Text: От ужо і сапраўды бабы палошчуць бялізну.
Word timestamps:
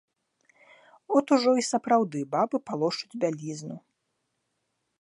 От 1.19 1.27
ужо 1.35 1.53
і 1.63 1.65
сапраўды 1.73 2.19
бабы 2.35 2.57
палошчуць 2.71 3.19
бялізну. 3.25 3.77